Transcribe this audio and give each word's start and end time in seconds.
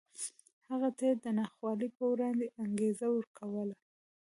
هغه 0.69 0.89
ته 0.97 1.03
یې 1.09 1.13
د 1.23 1.25
ناخوالو 1.39 1.87
په 1.97 2.03
وړاندې 2.11 2.45
انګېزه 2.63 3.07
ورکوله 3.15 3.75